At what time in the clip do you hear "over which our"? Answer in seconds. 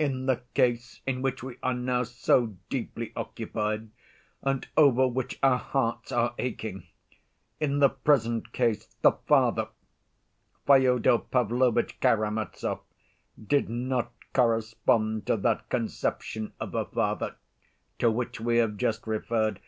4.76-5.58